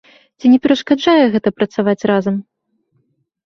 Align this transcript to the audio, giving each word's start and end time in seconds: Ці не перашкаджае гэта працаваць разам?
Ці 0.39 0.45
не 0.53 0.57
перашкаджае 0.63 1.23
гэта 1.37 1.49
працаваць 1.59 2.01
разам? 2.15 2.35